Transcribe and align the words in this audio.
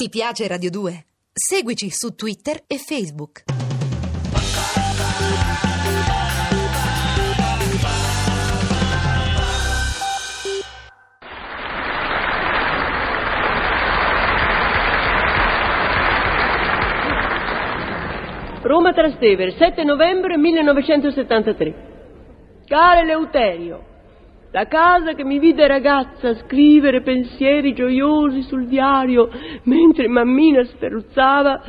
Ti 0.00 0.10
piace 0.10 0.46
Radio 0.46 0.70
2? 0.70 1.06
Seguici 1.32 1.90
su 1.90 2.14
Twitter 2.14 2.62
e 2.68 2.78
Facebook. 2.78 3.42
Roma 18.62 18.92
Trastevere, 18.92 19.56
7 19.58 19.82
novembre 19.82 20.36
1973. 20.36 21.74
Care 22.68 23.04
Leuterio, 23.04 23.97
la 24.50 24.66
casa 24.66 25.12
che 25.12 25.24
mi 25.24 25.38
vide 25.38 25.66
ragazza 25.66 26.34
scrivere 26.36 27.02
pensieri 27.02 27.74
gioiosi 27.74 28.42
sul 28.42 28.66
diario 28.66 29.28
mentre 29.64 30.08
mammina 30.08 30.64
sferruzzava, 30.64 31.60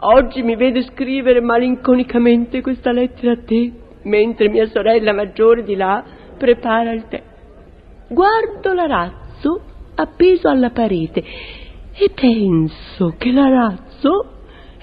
oggi 0.00 0.42
mi 0.42 0.54
vede 0.54 0.82
scrivere 0.82 1.40
malinconicamente 1.40 2.60
questa 2.60 2.92
lettera 2.92 3.32
a 3.32 3.38
te, 3.44 3.72
mentre 4.02 4.48
mia 4.48 4.66
sorella 4.66 5.12
maggiore 5.12 5.64
di 5.64 5.74
là 5.74 6.04
prepara 6.38 6.92
il 6.92 7.08
tè. 7.08 7.22
Guardo 8.08 8.72
l'arazzo 8.72 9.60
appeso 9.96 10.48
alla 10.48 10.70
parete 10.70 11.24
e 11.92 12.10
penso 12.14 13.14
che 13.18 13.32
l'arazzo 13.32 14.36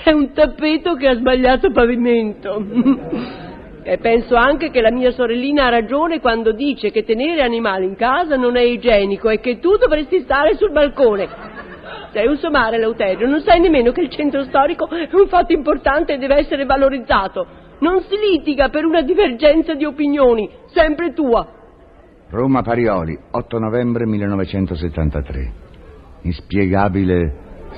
è 0.03 0.11
un 0.11 0.33
tappeto 0.33 0.95
che 0.95 1.07
ha 1.07 1.15
sbagliato 1.15 1.71
pavimento. 1.71 3.43
E 3.87 3.99
penso 3.99 4.33
anche 4.35 4.71
che 4.71 4.81
la 4.81 4.91
mia 4.91 5.11
sorellina 5.11 5.67
ha 5.67 5.69
ragione 5.69 6.19
quando 6.19 6.53
dice 6.53 6.89
che 6.89 7.03
tenere 7.03 7.43
animali 7.43 7.85
in 7.85 7.95
casa 7.95 8.35
non 8.35 8.57
è 8.57 8.61
igienico 8.61 9.29
e 9.29 9.39
che 9.39 9.59
tu 9.59 9.77
dovresti 9.77 10.21
stare 10.21 10.55
sul 10.55 10.71
balcone. 10.71 11.29
Sei 12.11 12.25
un 12.25 12.35
somare, 12.37 12.79
Leuterio, 12.79 13.27
non 13.27 13.41
sai 13.41 13.59
nemmeno 13.59 13.91
che 13.91 14.01
il 14.01 14.09
centro 14.09 14.43
storico 14.45 14.89
è 14.89 15.07
un 15.11 15.27
fatto 15.27 15.53
importante 15.53 16.13
e 16.13 16.17
deve 16.17 16.37
essere 16.37 16.65
valorizzato. 16.65 17.45
Non 17.77 18.01
si 18.01 18.15
litiga 18.17 18.69
per 18.69 18.85
una 18.85 19.03
divergenza 19.03 19.75
di 19.75 19.85
opinioni, 19.85 20.49
sempre 20.73 21.13
tua. 21.13 21.47
Roma 22.31 22.63
Parioli, 22.63 23.15
8 23.29 23.59
novembre 23.59 24.07
1973. 24.07 25.51
Inspiegabile, 26.23 27.33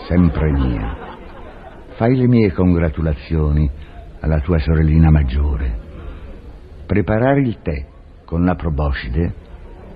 sempre 0.08 0.52
mia. 0.52 0.96
Fai 1.96 2.16
le 2.16 2.28
mie 2.28 2.54
congratulazioni 2.54 3.70
alla 4.22 4.40
tua 4.40 4.58
sorellina 4.60 5.12
maggiore. 5.12 5.87
Preparare 6.88 7.42
il 7.42 7.60
tè 7.62 7.86
con 8.24 8.46
la 8.46 8.56
proboscide 8.56 9.34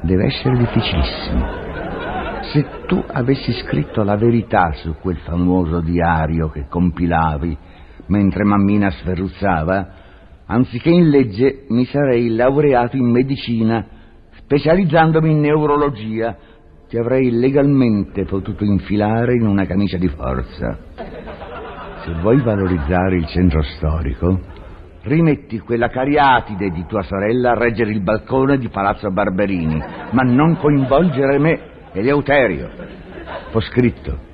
deve 0.02 0.25
essere 0.25 0.58
difficilissimo. 0.58 1.45
Se 2.52 2.66
tu 2.86 3.02
avessi 3.08 3.53
scritto 3.53 4.03
la 4.03 4.17
verità 4.17 4.73
su 4.73 4.95
quel 5.00 5.16
famoso 5.19 5.80
diario 5.80 6.50
che 6.50 6.66
compilavi 6.67 7.58
mentre 8.08 8.44
mammina 8.44 8.92
sferruzzava, 8.92 9.88
anziché 10.47 10.89
in 10.89 11.09
legge 11.09 11.64
mi 11.69 11.86
sarei 11.86 12.36
laureato 12.36 12.97
in 12.97 13.09
medicina, 13.09 13.88
specializzandomi 14.39 15.31
in 15.31 15.39
neurologia. 15.39 16.36
Ti 16.89 16.97
avrei 16.97 17.31
legalmente 17.31 18.25
potuto 18.25 18.66
infilare 18.66 19.36
in 19.36 19.45
una 19.47 19.66
camicia 19.66 19.95
di 19.95 20.09
forza. 20.09 20.78
Se 22.03 22.14
vuoi 22.19 22.42
valorizzare 22.42 23.16
il 23.16 23.28
centro 23.28 23.62
storico, 23.62 24.59
rimetti 25.04 25.60
quella 25.60 25.90
cariatide 25.90 26.70
di 26.70 26.86
tua 26.86 27.02
sorella 27.02 27.52
a 27.52 27.58
reggere 27.58 27.92
il 27.92 28.02
balcone 28.02 28.58
di 28.58 28.70
Palazzo 28.70 29.10
Barberini, 29.12 29.82
ma 30.12 30.22
non 30.24 30.58
coinvolgere 30.58 31.40
me, 31.40 31.60
Eleuterio. 31.94 32.70
Ho 33.52 33.60
scritto. 33.62 34.30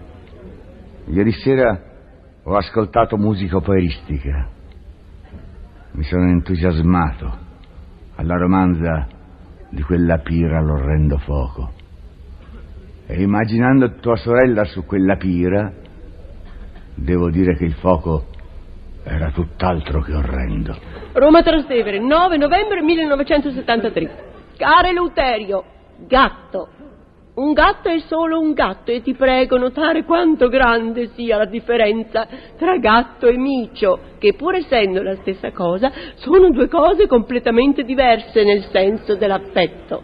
Ieri 1.05 1.31
sera 1.31 1.79
ho 2.43 2.55
ascoltato 2.55 3.17
musica 3.17 3.57
operistica. 3.57 4.47
Mi 5.91 6.03
sono 6.03 6.29
entusiasmato 6.29 7.45
alla 8.15 8.37
romanza 8.37 9.07
di 9.69 9.81
quella 9.81 10.19
pira 10.19 10.59
all'orrendo 10.59 11.17
fuoco. 11.17 11.71
E 13.05 13.21
immaginando 13.21 13.95
tua 13.95 14.17
sorella 14.17 14.65
su 14.65 14.85
quella 14.85 15.15
pira, 15.15 15.73
devo 16.93 17.29
dire 17.29 17.55
che 17.55 17.63
il 17.65 17.73
fuoco 17.75 18.27
era 19.07 19.31
tutt'altro 19.31 20.01
che 20.01 20.13
orrendo. 20.13 20.75
Roma 21.13 21.41
Trastevere, 21.41 21.99
9 21.99 22.37
novembre 22.37 22.81
1973. 22.81 24.25
Care 24.57 24.91
Leuterio, 24.91 25.63
gatto. 26.07 26.69
Un 27.35 27.53
gatto 27.53 27.89
è 27.89 27.99
solo 27.99 28.39
un 28.39 28.53
gatto 28.53 28.91
e 28.91 29.01
ti 29.03 29.13
prego 29.13 29.57
notare 29.57 30.03
quanto 30.03 30.47
grande 30.47 31.09
sia 31.13 31.37
la 31.37 31.45
differenza 31.45 32.27
tra 32.57 32.77
gatto 32.77 33.27
e 33.27 33.37
micio, 33.37 33.99
che 34.17 34.33
pur 34.33 34.55
essendo 34.55 35.03
la 35.03 35.15
stessa 35.17 35.51
cosa, 35.51 35.91
sono 36.15 36.49
due 36.49 36.67
cose 36.67 37.05
completamente 37.05 37.83
diverse 37.83 38.43
nel 38.43 38.65
senso 38.71 39.15
dell'affetto. 39.15 40.01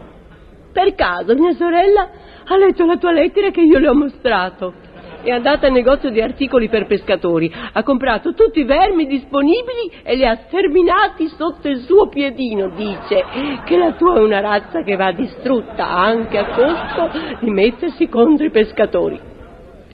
Per 0.72 0.94
caso 0.94 1.34
mia 1.34 1.54
sorella 1.54 2.10
ha 2.44 2.56
letto 2.56 2.86
la 2.86 2.98
tua 2.98 3.10
lettera 3.10 3.50
che 3.50 3.62
io 3.62 3.78
le 3.78 3.88
ho 3.88 3.94
mostrato 3.94 4.92
è 5.30 5.32
andata 5.32 5.66
al 5.66 5.72
negozio 5.72 6.10
di 6.10 6.20
articoli 6.20 6.68
per 6.68 6.86
pescatori, 6.86 7.52
ha 7.72 7.82
comprato 7.82 8.34
tutti 8.34 8.60
i 8.60 8.64
vermi 8.64 9.06
disponibili 9.06 9.90
e 10.02 10.16
li 10.16 10.24
ha 10.24 10.36
sterminati 10.46 11.28
sotto 11.28 11.68
il 11.68 11.80
suo 11.80 12.08
piedino. 12.08 12.68
Dice 12.68 13.24
che 13.64 13.76
la 13.76 13.92
tua 13.92 14.16
è 14.16 14.20
una 14.20 14.40
razza 14.40 14.82
che 14.82 14.96
va 14.96 15.12
distrutta 15.12 15.88
anche 15.88 16.38
a 16.38 16.46
costo 16.46 17.18
di 17.40 17.50
mettersi 17.50 18.08
contro 18.08 18.46
i 18.46 18.50
pescatori. 18.50 19.18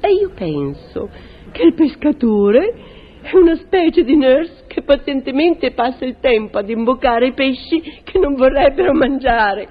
E 0.01 0.13
io 0.13 0.31
penso 0.35 1.09
che 1.53 1.63
il 1.63 1.75
pescatore 1.75 2.75
è 3.23 3.37
una 3.37 3.55
specie 3.57 4.03
di 4.03 4.17
nurse 4.17 4.65
che 4.67 4.83
pazientemente 4.83 5.73
passa 5.73 6.05
il 6.05 6.17
tempo 6.21 6.59
ad 6.59 6.71
imboccare 6.71 7.29
i 7.29 7.33
pesci 7.33 7.81
che 8.03 8.19
non 8.19 8.35
vorrebbero 8.35 8.93
mangiare. 8.95 9.69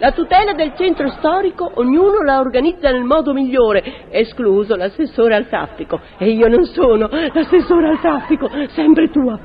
La 0.00 0.12
tutela 0.12 0.54
del 0.54 0.72
centro 0.76 1.10
storico 1.10 1.70
ognuno 1.74 2.22
la 2.22 2.40
organizza 2.40 2.90
nel 2.90 3.04
modo 3.04 3.34
migliore, 3.34 4.08
escluso 4.08 4.74
l'assessore 4.74 5.34
al 5.34 5.46
traffico. 5.46 6.00
E 6.16 6.30
io 6.30 6.48
non 6.48 6.64
sono 6.64 7.06
l'assessore 7.06 7.88
al 7.88 8.00
traffico, 8.00 8.48
sempre 8.68 9.10
tua. 9.10 9.38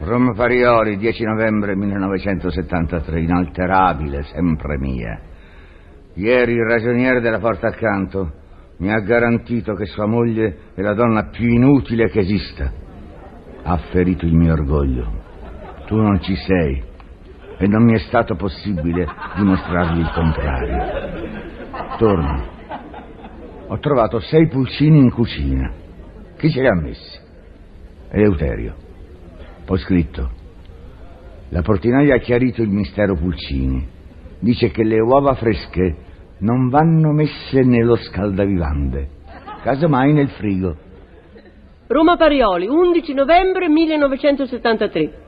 Roma 0.00 0.34
Farioli, 0.34 0.96
10 0.96 1.22
novembre 1.22 1.76
1973, 1.76 3.20
inalterabile, 3.20 4.24
sempre 4.24 4.78
mia. 4.78 5.20
Ieri 6.14 6.54
il 6.54 6.66
ragioniere 6.68 7.20
della 7.20 7.38
porta 7.38 7.68
accanto 7.68 8.32
mi 8.78 8.92
ha 8.92 8.98
garantito 8.98 9.74
che 9.74 9.86
sua 9.86 10.06
moglie 10.06 10.56
è 10.74 10.80
la 10.80 10.94
donna 10.94 11.28
più 11.30 11.46
inutile 11.46 12.08
che 12.10 12.18
esista. 12.18 12.72
Ha 13.62 13.76
ferito 13.92 14.26
il 14.26 14.34
mio 14.34 14.54
orgoglio. 14.54 15.06
Tu 15.86 15.94
non 15.94 16.20
ci 16.20 16.34
sei 16.34 16.87
e 17.58 17.66
non 17.66 17.84
mi 17.84 17.94
è 17.94 17.98
stato 17.98 18.36
possibile 18.36 19.06
dimostrargli 19.36 19.98
il 19.98 20.10
contrario. 20.12 21.96
Torno. 21.98 22.56
Ho 23.66 23.78
trovato 23.80 24.20
sei 24.20 24.46
pulcini 24.48 24.98
in 24.98 25.10
cucina. 25.10 25.70
Chi 26.38 26.50
ce 26.50 26.60
li 26.60 26.68
ha 26.68 26.74
messi? 26.74 27.18
Eleuterio. 28.10 28.74
Ho 29.66 29.76
scritto. 29.76 30.30
La 31.50 31.62
portinaia 31.62 32.14
ha 32.14 32.18
chiarito 32.18 32.62
il 32.62 32.70
mistero 32.70 33.16
pulcini. 33.16 33.86
Dice 34.38 34.70
che 34.70 34.84
le 34.84 35.00
uova 35.00 35.34
fresche 35.34 35.96
non 36.38 36.68
vanno 36.68 37.10
messe 37.10 37.62
nello 37.62 37.96
scaldavivande, 37.96 39.08
casomai 39.62 40.12
nel 40.12 40.28
frigo. 40.28 40.76
Roma 41.88 42.16
Parioli, 42.16 42.68
11 42.68 43.14
novembre 43.14 43.68
1973. 43.68 45.26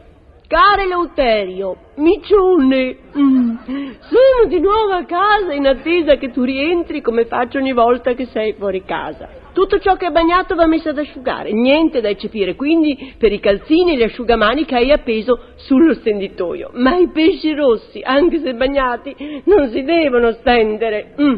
Care 0.50 0.84
Leuterio, 0.84 1.76
micione, 1.98 2.96
mm, 3.16 3.56
sono 4.00 4.48
di 4.48 4.58
nuovo 4.58 4.94
a 4.94 5.04
casa 5.04 5.52
in 5.52 5.64
attesa 5.64 6.16
che 6.16 6.32
tu 6.32 6.42
rientri 6.42 7.00
come 7.00 7.26
faccio 7.26 7.58
ogni 7.58 7.72
volta 7.72 8.14
che 8.14 8.26
sei 8.26 8.54
fuori 8.54 8.82
casa. 8.84 9.28
Tutto 9.52 9.78
ciò 9.78 9.94
che 9.94 10.08
è 10.08 10.10
bagnato 10.10 10.56
va 10.56 10.66
messo 10.66 10.88
ad 10.88 10.98
asciugare, 10.98 11.52
niente 11.52 12.00
da 12.00 12.08
eccepire, 12.08 12.56
quindi 12.56 13.14
per 13.16 13.30
i 13.30 13.38
calzini 13.38 13.92
e 13.92 13.96
gli 13.98 14.02
asciugamani 14.02 14.64
che 14.64 14.74
hai 14.74 14.90
appeso 14.90 15.38
sullo 15.54 15.94
stenditoio. 15.94 16.70
Ma 16.72 16.96
i 16.96 17.08
pesci 17.12 17.54
rossi, 17.54 18.00
anche 18.02 18.40
se 18.40 18.52
bagnati, 18.52 19.42
non 19.44 19.70
si 19.70 19.84
devono 19.84 20.32
stendere. 20.32 21.14
Mm. 21.20 21.36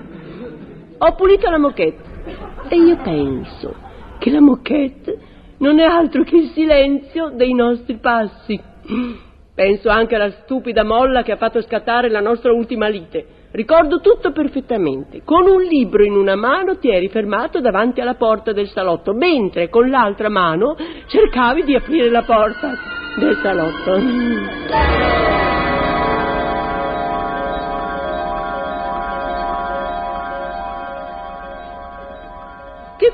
Ho 0.96 1.14
pulito 1.16 1.50
la 1.50 1.58
moquette 1.58 2.02
e 2.70 2.76
io 2.76 2.96
penso 2.96 3.74
che 4.18 4.30
la 4.30 4.40
moquette 4.40 5.18
non 5.58 5.80
è 5.80 5.84
altro 5.84 6.22
che 6.22 6.36
il 6.36 6.48
silenzio 6.54 7.28
dei 7.34 7.52
nostri 7.52 7.98
passi. 7.98 8.70
Penso 9.54 9.88
anche 9.90 10.14
alla 10.14 10.30
stupida 10.42 10.82
molla 10.82 11.22
che 11.22 11.32
ha 11.32 11.36
fatto 11.36 11.60
scattare 11.60 12.08
la 12.08 12.20
nostra 12.20 12.52
ultima 12.52 12.88
lite. 12.88 13.40
Ricordo 13.52 14.00
tutto 14.00 14.32
perfettamente. 14.32 15.22
Con 15.24 15.46
un 15.46 15.62
libro 15.62 16.04
in 16.04 16.14
una 16.14 16.36
mano 16.36 16.78
ti 16.78 16.90
eri 16.90 17.08
fermato 17.08 17.60
davanti 17.60 18.00
alla 18.00 18.14
porta 18.14 18.52
del 18.52 18.68
salotto, 18.68 19.12
mentre 19.12 19.68
con 19.68 19.90
l'altra 19.90 20.30
mano 20.30 20.74
cercavi 21.06 21.64
di 21.64 21.74
aprire 21.74 22.08
la 22.08 22.22
porta 22.22 22.72
del 23.18 23.36
salotto. 23.42 25.10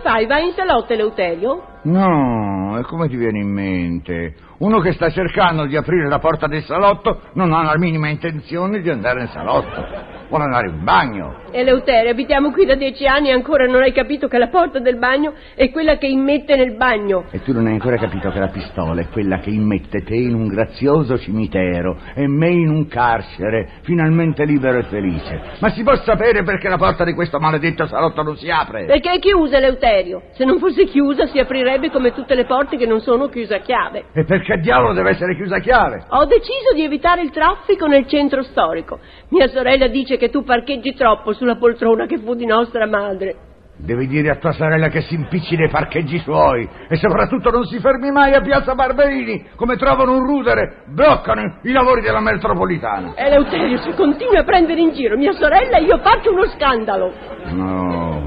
fai? 0.09 0.27
Vai 0.27 0.47
in 0.47 0.53
salotto, 0.55 0.93
Eleuterio? 0.95 1.63
No, 1.83 2.48
e 2.79 2.83
come 2.83 3.09
ti 3.09 3.17
viene 3.17 3.39
in 3.39 3.49
mente? 3.49 4.35
Uno 4.59 4.81
che 4.81 4.93
sta 4.93 5.11
cercando 5.11 5.67
di 5.67 5.77
aprire 5.77 6.09
la 6.09 6.19
porta 6.19 6.47
del 6.47 6.63
salotto 6.65 7.23
non 7.35 7.53
ha 7.53 7.63
la 7.63 7.79
minima 7.79 8.09
intenzione 8.09 8.81
di 8.81 8.91
andare 8.91 9.23
in 9.23 9.29
salotto. 9.29 10.18
Vuole 10.29 10.45
andare 10.45 10.69
in 10.69 10.85
bagno. 10.85 11.37
Eleuterio, 11.51 12.11
abitiamo 12.11 12.51
qui 12.51 12.67
da 12.67 12.75
dieci 12.75 13.07
anni 13.07 13.29
e 13.29 13.33
ancora 13.33 13.65
non 13.65 13.81
hai 13.81 13.93
capito 13.93 14.29
che 14.29 14.37
la 14.37 14.49
porta 14.49 14.79
del 14.79 14.99
bagno 14.99 15.33
è 15.55 15.71
quella 15.71 15.97
che 15.97 16.07
immette 16.07 16.55
nel 16.55 16.77
bagno. 16.77 17.25
E 17.31 17.43
tu 17.43 17.55
non 17.55 17.67
hai 17.67 17.73
ancora 17.73 17.97
capito 17.97 18.31
che 18.31 18.39
la 18.39 18.49
pistola 18.49 19.01
è 19.01 19.09
quella 19.09 19.39
che 19.39 19.49
immette 19.49 20.03
te 20.03 20.15
in 20.15 20.35
un 20.35 20.49
grazioso 20.49 21.19
cimitero 21.19 21.97
e 22.15 22.27
me 22.27 22.51
in 22.51 22.69
un 22.69 22.87
carcere, 22.89 23.71
finalmente 23.83 24.45
libero 24.45 24.81
e 24.81 24.83
felice. 24.83 25.41
Ma 25.61 25.71
si 25.71 25.83
può 25.83 25.97
sapere 25.97 26.43
perché 26.43 26.69
la 26.69 26.77
porta 26.77 27.05
di 27.05 27.15
questo 27.15 27.39
maledetto 27.39 27.87
salotto 27.87 28.23
non 28.23 28.37
si 28.37 28.51
apre? 28.51 28.85
Perché 28.85 29.13
è 29.13 29.19
chiusa, 29.19 29.57
Eleuterio. 29.57 30.25
Se 30.33 30.45
non 30.45 30.59
fosse 30.59 30.85
chiusa 30.85 31.27
si 31.29 31.39
aprirebbe 31.39 31.91
come 31.91 32.13
tutte 32.13 32.35
le 32.35 32.45
porte 32.45 32.77
che 32.77 32.85
non 32.85 33.01
sono 33.01 33.29
chiuse 33.29 33.55
a 33.55 33.61
chiave. 33.61 34.05
E 34.13 34.25
perché 34.25 34.59
diavolo 34.59 34.93
deve 34.93 35.11
essere 35.11 35.35
chiusa 35.35 35.57
a 35.57 35.61
chiave? 35.61 36.05
Ho 36.11 36.27
deciso 36.27 36.75
di 36.75 36.85
evitare 36.85 37.23
il 37.23 37.31
traffico 37.31 37.87
nel 37.87 38.07
centro 38.07 38.43
storico. 38.43 38.99
Mia 39.31 39.49
sorella 39.49 39.89
dice 39.89 40.17
che 40.17 40.31
tu 40.31 40.43
parcheggi 40.43 40.95
troppo 40.95 41.35
sulla 41.35 41.57
poltrona 41.57 42.07
che 42.07 42.19
fu 42.19 42.35
di 42.35 42.47
nostra 42.47 42.87
madre. 42.87 43.37
Devi 43.81 44.09
dire 44.09 44.31
a 44.31 44.37
tua 44.37 44.51
sorella 44.53 44.89
che 44.89 45.03
si 45.03 45.15
impicci 45.15 45.55
nei 45.55 45.69
parcheggi 45.69 46.19
suoi 46.19 46.69
e 46.89 46.97
soprattutto 46.97 47.51
non 47.51 47.65
si 47.65 47.79
fermi 47.79 48.11
mai 48.11 48.33
a 48.33 48.41
Piazza 48.41 48.75
Barberini. 48.75 49.51
Come 49.55 49.77
trovano 49.77 50.17
un 50.17 50.27
rudere, 50.27 50.83
bloccano 50.87 51.59
i 51.63 51.71
lavori 51.71 52.01
della 52.01 52.21
metropolitana. 52.21 53.13
Eleuterio, 53.15 53.77
se 53.79 53.95
continui 53.95 54.37
a 54.37 54.43
prendere 54.43 54.81
in 54.81 54.93
giro 54.95 55.17
mia 55.17 55.33
sorella, 55.33 55.79
io 55.79 55.99
faccio 55.99 56.33
uno 56.33 56.47
scandalo. 56.47 57.13
No, 57.51 58.18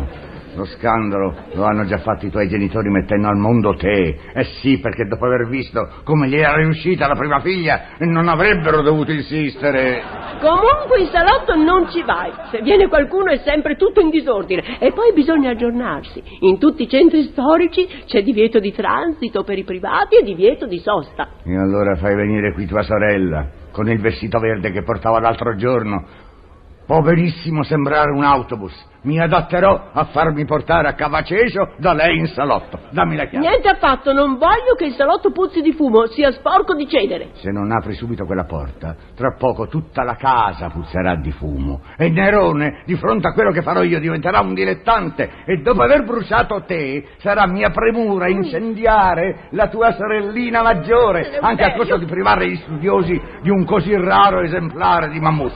lo 0.55 0.65
scandalo 0.65 1.33
lo 1.53 1.63
hanno 1.63 1.85
già 1.85 1.97
fatto 1.99 2.25
i 2.25 2.29
tuoi 2.29 2.47
genitori 2.47 2.89
mettendo 2.89 3.27
al 3.27 3.37
mondo 3.37 3.75
te. 3.75 4.17
Eh 4.33 4.43
sì, 4.61 4.79
perché 4.79 5.05
dopo 5.05 5.25
aver 5.25 5.47
visto 5.47 5.87
come 6.03 6.27
gli 6.27 6.35
era 6.35 6.55
riuscita 6.55 7.07
la 7.07 7.15
prima 7.15 7.39
figlia, 7.39 7.81
non 7.99 8.27
avrebbero 8.27 8.81
dovuto 8.81 9.11
insistere. 9.11 10.01
Comunque 10.39 11.01
in 11.01 11.07
salotto 11.07 11.55
non 11.55 11.89
ci 11.89 12.01
vai. 12.03 12.31
Se 12.49 12.61
viene 12.61 12.87
qualcuno 12.87 13.31
è 13.31 13.37
sempre 13.37 13.75
tutto 13.75 13.99
in 14.01 14.09
disordine. 14.09 14.79
E 14.79 14.91
poi 14.91 15.13
bisogna 15.13 15.51
aggiornarsi. 15.51 16.21
In 16.41 16.57
tutti 16.57 16.83
i 16.83 16.89
centri 16.89 17.23
storici 17.23 17.87
c'è 18.05 18.23
divieto 18.23 18.59
di 18.59 18.71
transito 18.73 19.43
per 19.43 19.57
i 19.57 19.63
privati 19.63 20.17
e 20.17 20.23
divieto 20.23 20.65
di 20.65 20.79
sosta. 20.79 21.29
E 21.43 21.55
allora 21.55 21.95
fai 21.95 22.15
venire 22.15 22.53
qui 22.53 22.65
tua 22.65 22.81
sorella, 22.81 23.47
con 23.71 23.89
il 23.89 23.99
vestito 23.99 24.39
verde 24.39 24.71
che 24.71 24.83
portava 24.83 25.19
l'altro 25.19 25.55
giorno. 25.55 26.29
Può 26.85 27.01
benissimo 27.01 27.63
sembrare 27.63 28.11
un 28.11 28.23
autobus. 28.23 28.73
Mi 29.03 29.19
adatterò 29.19 29.89
a 29.93 30.03
farmi 30.05 30.45
portare 30.45 30.87
a 30.87 30.93
Cavaceso 30.93 31.73
da 31.77 31.91
lei 31.93 32.19
in 32.19 32.27
salotto. 32.27 32.77
Dammi 32.91 33.15
la 33.15 33.25
chiave. 33.25 33.47
Niente 33.47 33.67
affatto, 33.67 34.13
non 34.13 34.37
voglio 34.37 34.75
che 34.77 34.85
il 34.85 34.93
salotto 34.93 35.31
puzzi 35.31 35.61
di 35.61 35.73
fumo, 35.73 36.05
sia 36.05 36.31
sporco 36.31 36.75
di 36.75 36.87
cenere. 36.87 37.29
Se 37.33 37.49
non 37.49 37.71
apri 37.71 37.95
subito 37.95 38.25
quella 38.25 38.43
porta, 38.43 38.95
tra 39.15 39.33
poco 39.39 39.67
tutta 39.67 40.03
la 40.03 40.15
casa 40.15 40.69
puzzerà 40.69 41.15
di 41.15 41.31
fumo. 41.31 41.81
E 41.97 42.09
Nerone, 42.09 42.83
di 42.85 42.95
fronte 42.95 43.27
a 43.27 43.33
quello 43.33 43.49
che 43.49 43.63
farò 43.63 43.81
io, 43.81 43.99
diventerà 43.99 44.39
un 44.41 44.53
dilettante. 44.53 45.31
E 45.45 45.57
dopo 45.63 45.81
aver 45.81 46.03
bruciato 46.03 46.63
te, 46.67 47.03
sarà 47.17 47.47
mia 47.47 47.71
premura 47.71 48.29
incendiare 48.29 49.47
la 49.51 49.67
tua 49.67 49.93
sorellina 49.93 50.61
maggiore, 50.61 51.39
anche 51.39 51.63
a 51.63 51.73
costo 51.73 51.97
di 51.97 52.05
privare 52.05 52.47
gli 52.47 52.57
studiosi 52.57 53.19
di 53.41 53.49
un 53.49 53.65
così 53.65 53.95
raro 53.95 54.41
esemplare 54.41 55.09
di 55.09 55.19
mammut. 55.19 55.53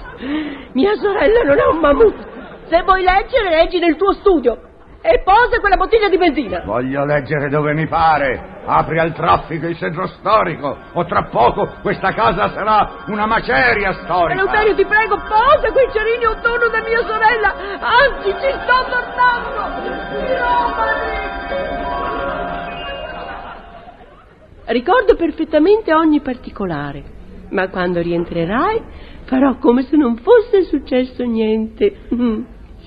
Mia 0.74 0.96
sorella 0.96 1.44
non 1.44 1.60
è 1.60 1.66
un 1.72 1.80
mammut. 1.80 2.34
Se 2.68 2.82
vuoi 2.84 3.04
leggere, 3.04 3.50
leggi 3.50 3.80
nel 3.80 3.96
tuo 3.96 4.14
studio. 4.14 4.60
E 5.02 5.22
posa 5.24 5.60
quella 5.60 5.76
bottiglia 5.76 6.10
di 6.10 6.18
benzina. 6.18 6.64
Voglio 6.66 7.06
leggere 7.06 7.48
dove 7.48 7.74
mi 7.74 7.86
pare. 7.86 8.64
Apri 8.66 8.98
al 8.98 9.14
traffico 9.14 9.68
il 9.68 9.78
centro 9.78 10.08
storico, 10.08 10.76
o 10.94 11.06
tra 11.06 11.26
poco 11.26 11.76
questa 11.84 12.12
casa 12.14 12.50
sarà 12.50 13.04
una 13.08 13.28
maceria 13.28 13.94
storica. 13.94 14.34
Eleuterio, 14.34 14.74
ti 14.74 14.86
prego, 14.86 15.18
posa 15.18 15.72
quei 15.72 15.92
cerini 15.92 16.26
attorno 16.26 16.70
da 16.70 16.82
mia 16.82 17.04
sorella. 17.06 17.54
Anzi, 17.80 18.32
ci 18.32 18.52
sto 18.64 18.86
tornando. 18.90 19.84
Ricordo 24.66 25.16
perfettamente 25.16 25.94
ogni 25.94 26.22
particolare, 26.22 27.04
ma 27.52 27.70
quando 27.70 28.02
rientrerai 28.02 28.82
farò 29.26 29.58
come 29.60 29.84
se 29.84 29.96
non 29.96 30.18
fosse 30.18 30.64
successo 30.64 31.24
niente. 31.24 31.96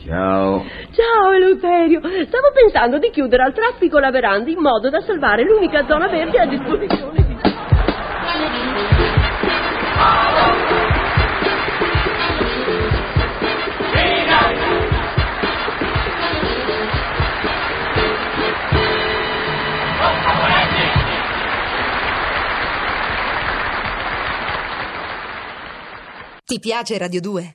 Ciao. 0.05 0.65
Ciao 0.93 1.33
Eleuterio, 1.33 2.01
stavo 2.01 2.53
pensando 2.55 2.99
di 2.99 3.11
chiudere 3.11 3.43
al 3.43 3.53
traffico 3.53 3.99
la 3.99 4.11
veranda 4.11 4.51
in 4.51 4.59
modo 4.59 4.91
da 4.91 5.01
salvare 5.01 5.45
l'unica 5.45 5.85
zona 5.87 6.09
verde 6.09 6.39
a 6.39 6.47
disposizione 6.47 7.27
di... 7.27 7.37
Ti 26.45 26.59
piace 26.61 26.97
Radio 26.97 27.21
2? 27.21 27.55